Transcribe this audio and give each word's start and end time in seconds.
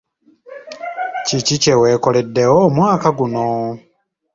Kiki 1.25 1.55
kye 1.63 1.73
weekoleddewo 1.81 2.57
omwaka 2.67 3.09
guno? 3.17 3.45